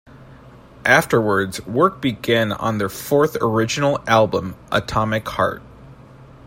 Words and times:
Afterwards 0.83 1.61
work 1.67 2.01
began 2.01 2.51
on 2.53 2.79
their 2.79 2.89
fourth 2.89 3.37
original 3.39 3.99
album 4.07 4.55
"Atomic 4.71 5.27
Heart". 5.29 5.61